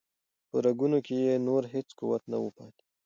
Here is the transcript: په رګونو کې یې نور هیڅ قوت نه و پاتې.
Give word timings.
په 0.49 0.57
رګونو 0.65 0.97
کې 1.05 1.15
یې 1.25 1.35
نور 1.47 1.63
هیڅ 1.73 1.89
قوت 1.99 2.23
نه 2.31 2.37
و 2.43 2.47
پاتې. 2.57 2.83